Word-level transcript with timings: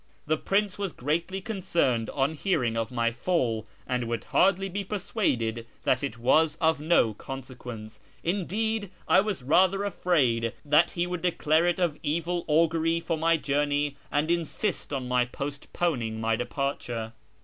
The 0.25 0.35
prince 0.35 0.79
was 0.79 0.93
greatly 0.93 1.41
concerned 1.41 2.09
on 2.09 2.33
hear 2.33 2.63
ing 2.63 2.75
of 2.75 2.91
my 2.91 3.11
fall, 3.11 3.67
and 3.85 4.05
would 4.07 4.23
hardly 4.23 4.67
be 4.67 4.83
persuaded 4.83 5.67
that 5.83 6.03
it 6.03 6.17
was 6.17 6.55
of 6.59 6.79
no 6.81 7.13
consequence; 7.13 7.99
indeed, 8.23 8.89
I 9.07 9.19
was 9.21 9.43
rather 9.43 9.83
afraid 9.83 10.53
that 10.65 10.89
he 10.97 11.05
would 11.05 11.21
declare 11.21 11.67
it 11.67 11.77
of 11.79 11.99
evil 12.01 12.43
augury 12.47 12.99
for 12.99 13.15
my 13.15 13.37
journey, 13.37 13.95
and 14.11 14.31
insist 14.31 14.91
on 14.91 15.07
my 15.07 15.23
postponing 15.25 16.19
my 16.19 16.35
departure. 16.35 17.13